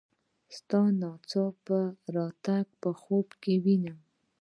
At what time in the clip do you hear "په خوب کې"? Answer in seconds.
2.81-3.53